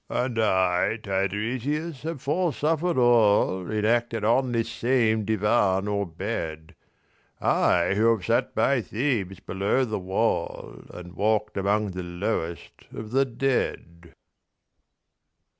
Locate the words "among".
11.55-11.91